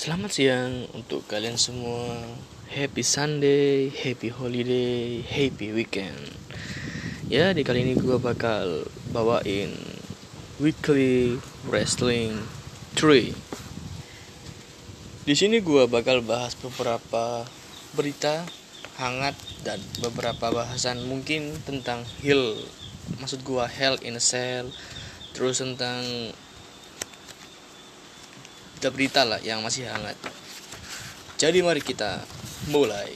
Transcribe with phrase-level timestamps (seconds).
[0.00, 2.24] Selamat siang untuk kalian semua.
[2.72, 6.16] Happy Sunday, happy holiday, happy weekend.
[7.28, 9.76] Ya, di kali ini gue bakal bawain
[10.56, 11.36] weekly
[11.68, 12.32] wrestling
[12.96, 13.28] 3.
[15.28, 17.44] Di sini gue bakal bahas beberapa
[17.92, 18.48] berita
[18.96, 19.36] hangat
[19.68, 22.56] dan beberapa bahasan mungkin tentang Hill.
[23.20, 24.72] Maksud gue Hell in a Cell,
[25.36, 26.32] terus tentang
[28.88, 30.16] berita lah yang masih hangat.
[31.36, 32.24] Jadi mari kita
[32.72, 33.12] mulai.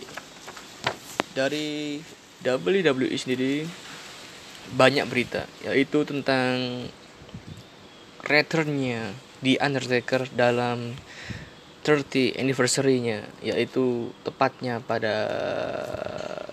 [1.33, 1.97] Dari
[2.45, 3.65] WWE sendiri
[4.77, 6.89] banyak berita yaitu tentang
[8.25, 9.13] returnnya
[9.45, 10.97] di Undertaker dalam
[11.85, 15.17] 30 anniversary-nya yaitu tepatnya pada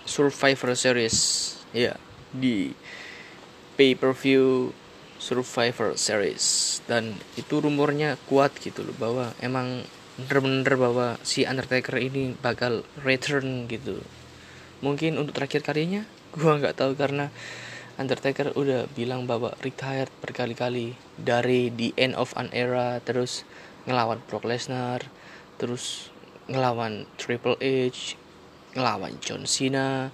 [0.04, 1.16] Survivor Series
[1.72, 1.96] ya
[2.36, 2.76] di
[3.80, 4.76] pay-per-view
[5.22, 6.82] Survivor Series.
[6.90, 9.86] Dan itu rumornya kuat gitu loh bahwa emang
[10.18, 14.02] bener-bener bahwa si Undertaker ini bakal return gitu.
[14.82, 17.30] Mungkin untuk terakhir kalinya gua nggak tahu karena
[18.02, 23.46] Undertaker udah bilang bahwa retired berkali-kali dari the end of an era terus
[23.86, 25.06] ngelawan Brock Lesnar
[25.62, 26.10] terus
[26.50, 28.18] ngelawan Triple H
[28.74, 30.10] ngelawan John Cena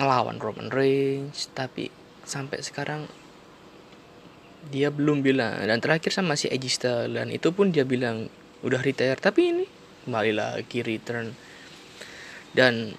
[0.00, 1.52] ngelawan Roman Reigns.
[1.52, 1.92] Tapi
[2.24, 3.08] sampai sekarang
[4.70, 5.62] dia belum bilang.
[5.62, 8.26] Dan terakhir sama si Edgy dan itu pun dia bilang
[8.66, 9.18] udah retire.
[9.18, 9.64] Tapi ini
[10.06, 11.34] kembali lagi return.
[12.54, 12.94] Dan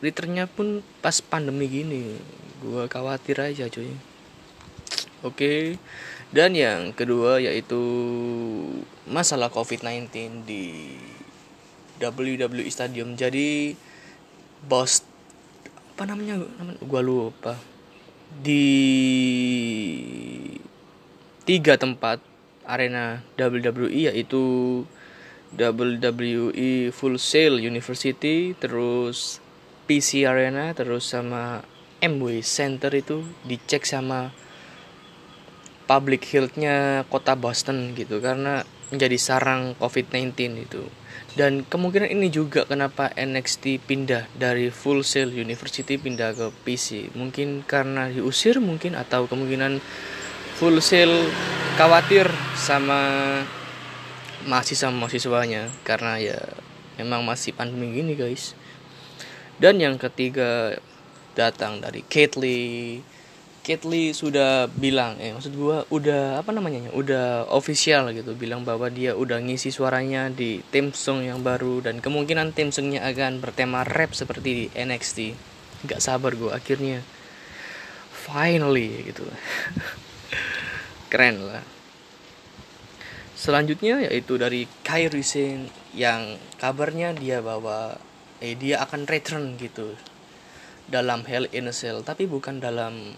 [0.00, 2.16] returnnya pun pas pandemi gini.
[2.60, 3.92] Gue khawatir aja cuy.
[5.24, 5.76] Oke.
[6.30, 7.80] Dan yang kedua yaitu
[9.10, 10.08] masalah COVID-19
[10.46, 10.94] di
[12.00, 13.18] WWE Stadium.
[13.18, 13.74] Jadi
[14.64, 15.04] bos
[15.96, 16.40] apa namanya?
[16.80, 17.58] Gue lupa.
[18.30, 18.64] Di
[21.50, 22.22] tiga tempat
[22.62, 24.42] arena WWE yaitu
[25.58, 29.42] WWE Full Sail University, terus
[29.90, 31.66] PC Arena, terus sama
[31.98, 34.30] MW Center itu dicek sama
[35.90, 38.62] public health-nya kota Boston gitu karena
[38.94, 40.86] menjadi sarang COVID-19 itu.
[41.34, 47.10] Dan kemungkinan ini juga kenapa NXT pindah dari Full Sail University pindah ke PC.
[47.18, 49.82] Mungkin karena diusir mungkin atau kemungkinan
[50.60, 51.24] full sale
[51.80, 53.00] khawatir sama
[54.44, 56.36] mahasiswa mahasiswanya karena ya
[57.00, 58.52] memang masih pandemi gini guys.
[59.56, 60.76] Dan yang ketiga
[61.32, 63.00] datang dari Kately
[63.64, 69.16] Kately sudah bilang eh maksud gua udah apa namanya udah official gitu bilang bahwa dia
[69.16, 74.12] udah ngisi suaranya di theme song yang baru dan kemungkinan theme songnya akan bertema rap
[74.12, 75.18] seperti di NXT
[75.88, 77.00] nggak sabar gua akhirnya
[78.12, 79.24] finally gitu
[81.10, 81.60] keren lah.
[83.34, 87.98] Selanjutnya yaitu dari Kyrie Sane yang kabarnya dia bawa
[88.38, 89.96] eh dia akan return gitu
[90.88, 93.16] dalam Hell in a Cell tapi bukan dalam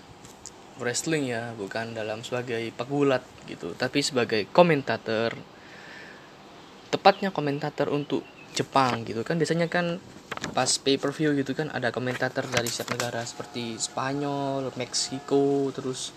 [0.80, 5.36] wrestling ya bukan dalam sebagai pegulat gitu tapi sebagai komentator.
[6.92, 8.22] Tepatnya komentator untuk
[8.52, 9.40] Jepang gitu kan.
[9.40, 9.96] Biasanya kan
[10.52, 16.12] pas pay per view gitu kan ada komentator dari setiap negara seperti Spanyol, Meksiko, terus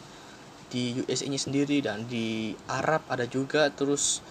[0.69, 4.21] di USA nya sendiri dan di Arab ada juga terus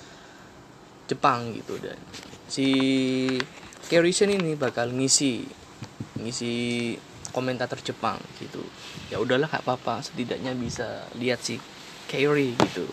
[1.06, 1.76] Jepang gitu.
[1.78, 1.98] Dan
[2.48, 2.68] si
[3.88, 5.44] Kerrison ini bakal ngisi
[6.20, 6.52] ngisi
[7.34, 8.62] komentator Jepang gitu.
[9.10, 10.00] Ya udahlah kak apa-apa.
[10.06, 11.58] Setidaknya bisa lihat si
[12.08, 12.86] Kerry gitu.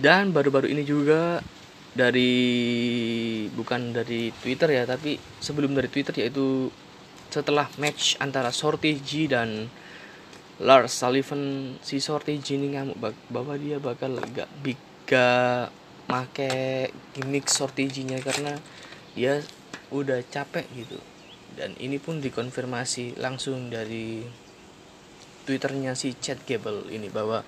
[0.00, 1.44] Dan baru-baru ini juga
[1.90, 2.32] dari
[3.50, 6.70] bukan dari Twitter ya tapi sebelum dari Twitter yaitu
[7.30, 9.68] setelah match antara Sorty G dan
[10.60, 13.00] Lars Sullivan si Sorty Jini ngamuk.
[13.32, 15.68] Bahwa dia bakal gak biga
[16.10, 18.60] make gimmick Sorty nya karena
[19.16, 19.40] dia
[19.88, 21.00] udah capek gitu.
[21.56, 24.22] Dan ini pun dikonfirmasi langsung dari
[25.48, 27.40] twitternya si Chad Gable ini bahwa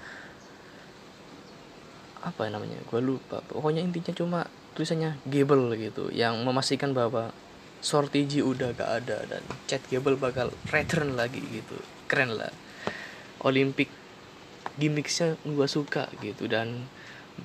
[2.22, 3.44] apa namanya gue lupa.
[3.44, 4.40] Pokoknya intinya cuma
[4.72, 7.34] tulisannya Gable gitu yang memastikan bahwa
[7.84, 11.76] Sorty udah gak ada dan Chad Gable bakal return lagi gitu.
[12.08, 12.71] Keren lah
[13.42, 13.90] Olimpik
[14.78, 16.48] gimmicksnya gue suka gitu.
[16.48, 16.86] Dan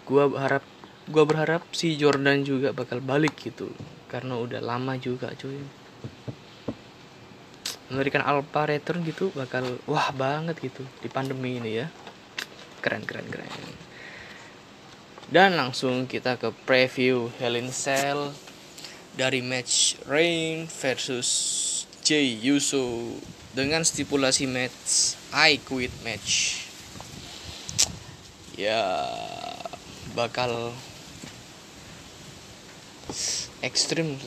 [0.05, 0.63] gue berharap
[1.07, 3.69] gue berharap si Jordan juga bakal balik gitu.
[4.07, 5.59] Karena udah lama juga cuy.
[7.87, 11.87] Memberikan Alpha Return gitu bakal wah banget gitu di pandemi ini ya.
[12.83, 13.51] Keren keren keren.
[15.27, 18.31] Dan langsung kita ke preview Hell in Cell
[19.19, 21.27] dari match Rain versus
[21.99, 23.11] Jay Uso.
[23.51, 26.65] Dengan stipulasi match I quit match.
[28.57, 29.05] Ya
[30.17, 30.73] bakal
[33.61, 34.17] ekstrim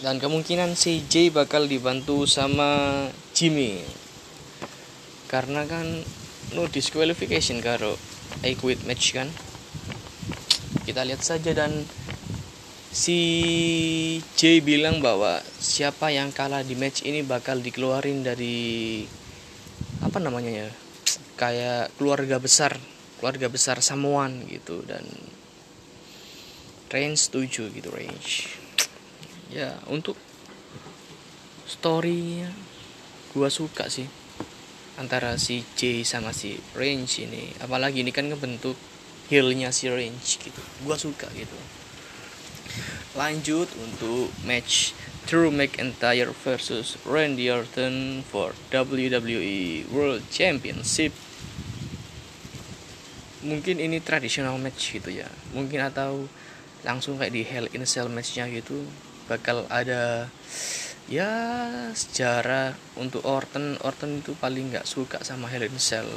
[0.00, 3.04] dan kemungkinan si J bakal dibantu sama
[3.36, 3.84] Jimmy.
[5.28, 6.00] Karena kan
[6.56, 8.00] no disqualification karo
[8.40, 9.28] I quit match kan.
[10.88, 11.84] Kita lihat saja dan
[12.88, 13.20] si
[14.32, 19.20] J bilang bahwa siapa yang kalah di match ini bakal dikeluarin dari
[20.12, 20.70] apa namanya ya
[21.40, 22.76] kayak keluarga besar
[23.16, 25.08] keluarga besar Samoan gitu dan
[26.92, 28.52] range 7 gitu range.
[29.48, 30.20] Ya untuk
[31.64, 32.52] storynya
[33.32, 34.04] gua suka sih
[35.00, 37.56] antara si J sama si Range ini.
[37.64, 38.76] Apalagi ini kan ngebentuk
[39.32, 40.62] heelnya si Range gitu.
[40.84, 41.56] Gua suka gitu.
[43.16, 44.92] Lanjut untuk match
[45.32, 51.16] Drew McIntyre versus Randy Orton for WWE World Championship.
[53.40, 55.24] Mungkin ini tradisional match gitu ya.
[55.56, 56.28] Mungkin atau
[56.84, 58.84] langsung kayak di Hell in a Cell matchnya gitu
[59.24, 60.28] bakal ada
[61.08, 61.32] ya
[61.96, 63.80] sejarah untuk Orton.
[63.80, 66.12] Orton itu paling nggak suka sama Hell in a Cell.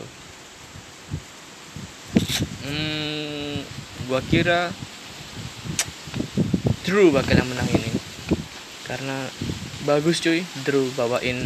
[2.67, 3.63] Hmm,
[4.11, 4.75] gua kira
[6.83, 8.04] Drew bakal yang menang ini
[8.85, 9.27] karena
[9.85, 11.41] bagus cuy Drew bawain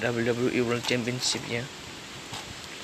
[0.00, 1.66] WWE World Championship-nya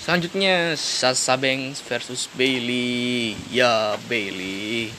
[0.07, 3.35] Selanjutnya Sasha Banks versus Bailey.
[3.51, 4.95] Ya Bailey.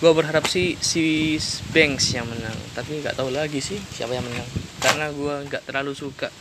[0.00, 1.36] Gua berharap sih si
[1.68, 4.48] Banks yang menang, tapi nggak tahu lagi sih siapa yang menang.
[4.80, 6.32] Karena gua nggak terlalu suka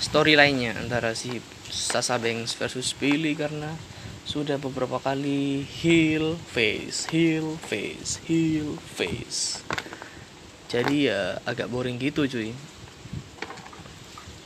[0.00, 3.76] storyline-nya antara si Sasha Banks versus Bailey karena
[4.24, 9.60] sudah beberapa kali heel face, heel face, heel face.
[10.72, 12.56] Jadi ya agak boring gitu cuy.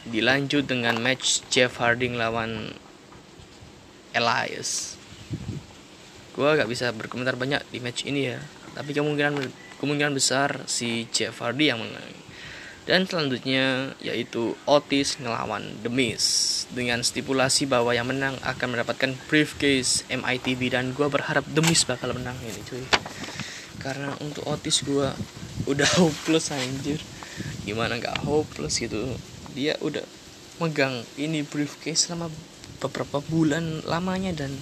[0.09, 2.75] Dilanjut dengan match Jeff Harding lawan
[4.11, 4.99] Elias.
[6.35, 8.43] Gue gak bisa berkomentar banyak di match ini ya.
[8.75, 9.39] Tapi kemungkinan
[9.79, 12.28] kemungkinan besar si Jeff Hardy yang menang
[12.89, 20.09] dan selanjutnya yaitu Otis ngelawan The Miz dengan stipulasi bahwa yang menang akan mendapatkan briefcase
[20.09, 22.81] MITB dan gue berharap The Miz bakal menang ini cuy.
[23.77, 25.05] Karena untuk Otis gue
[25.69, 26.97] udah hopeless anjir.
[27.69, 29.05] Gimana gak hopeless gitu?
[29.53, 30.03] Dia udah
[30.57, 32.33] megang ini briefcase selama
[32.81, 34.57] beberapa bulan lamanya dan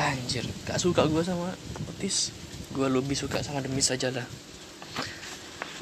[0.00, 1.52] anjir gak suka gue sama
[1.92, 2.32] Otis.
[2.72, 4.24] Gue lebih suka sama Demis saja lah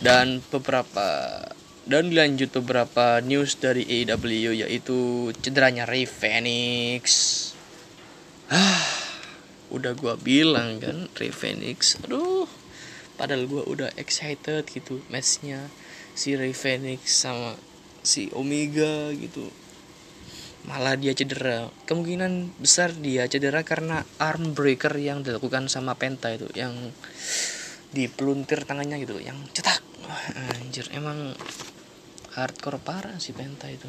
[0.02, 1.38] dan beberapa
[1.86, 7.02] dan dilanjut beberapa news dari AEW yaitu cederanya Ray Phoenix.
[8.50, 9.02] Ah
[9.72, 12.44] udah gue bilang kan Ray Phoenix aduh
[13.16, 15.72] padahal gue udah excited gitu matchnya
[16.12, 17.56] si Ray Phoenix sama
[18.04, 19.48] si Omega gitu.
[20.62, 21.74] Malah dia cedera.
[21.90, 26.94] Kemungkinan besar dia cedera karena arm breaker yang dilakukan sama Penta itu yang
[27.90, 30.26] dipeluntir tangannya gitu yang cetak Wah,
[30.58, 31.34] anjir emang
[32.32, 33.86] hardcore parah si Penta itu.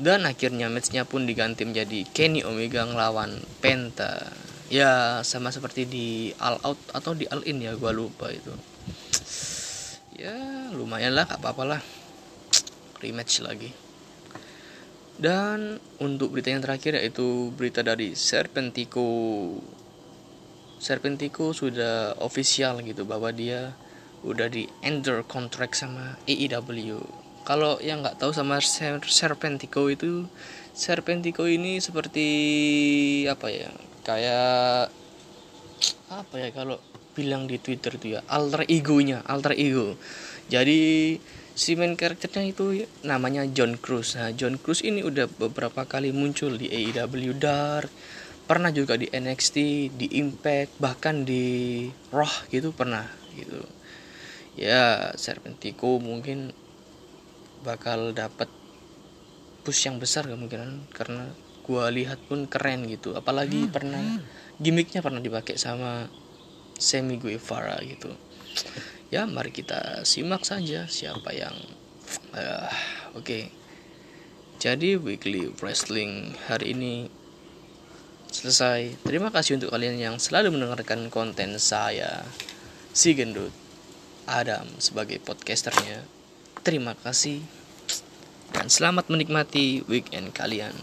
[0.00, 4.32] Dan akhirnya matchnya pun diganti menjadi Kenny Omega ngelawan Penta.
[4.72, 6.08] Ya sama seperti di
[6.40, 8.54] All Out atau di All In ya gua lupa itu.
[10.16, 10.36] Ya
[10.72, 11.84] lumayan lah apa lah.
[13.04, 13.72] Rematch lagi.
[15.20, 19.04] Dan untuk berita yang terakhir yaitu berita dari Serpentico.
[20.80, 23.76] Serpentico sudah official gitu bahwa dia
[24.26, 27.00] udah di ender contract sama AEW
[27.40, 30.28] kalau yang nggak tahu sama Serpentico itu
[30.70, 32.28] Serpentico ini seperti
[33.26, 33.70] apa ya?
[34.06, 34.92] Kayak
[36.12, 36.78] apa ya kalau
[37.16, 38.20] bilang di Twitter itu ya?
[38.28, 39.98] Alter egonya alter ego.
[40.46, 41.16] Jadi
[41.56, 44.14] si main karakternya itu namanya John Cruz.
[44.14, 47.90] Nah John Cruz ini udah beberapa kali muncul di AEW Dark
[48.46, 49.56] pernah juga di NXT
[49.94, 53.06] di Impact bahkan di Raw gitu pernah
[53.38, 53.62] gitu
[54.60, 56.52] ya Serpentico mungkin
[57.64, 58.52] bakal dapat
[59.64, 61.32] push yang besar kemungkinan karena
[61.64, 63.72] gua lihat pun keren gitu apalagi hmm.
[63.72, 64.04] pernah
[64.60, 66.12] gimmicknya pernah dipakai sama
[66.76, 68.12] Semi Guevara gitu
[69.08, 71.56] ya mari kita simak saja siapa yang
[72.36, 72.68] uh,
[73.16, 73.42] oke okay.
[74.60, 77.08] jadi weekly wrestling hari ini
[78.28, 82.22] selesai terima kasih untuk kalian yang selalu mendengarkan konten saya
[82.92, 83.52] si gendut
[84.28, 86.04] Adam sebagai podcasternya.
[86.60, 87.40] Terima kasih
[88.50, 90.74] dan selamat menikmati weekend kalian